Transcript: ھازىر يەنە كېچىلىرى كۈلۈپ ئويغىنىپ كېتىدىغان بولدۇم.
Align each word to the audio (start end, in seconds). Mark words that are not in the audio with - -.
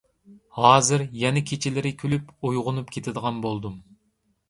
ھازىر 0.59 1.03
يەنە 1.25 1.45
كېچىلىرى 1.51 1.93
كۈلۈپ 2.01 2.35
ئويغىنىپ 2.51 2.93
كېتىدىغان 2.99 3.43
بولدۇم. 3.49 3.83